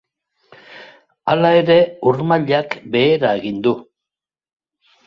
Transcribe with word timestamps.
Hala 1.33 1.51
ere, 1.59 1.77
ur 2.11 2.19
mailak 2.33 2.75
behera 2.97 3.39
egin 3.43 3.65
du. 3.69 3.77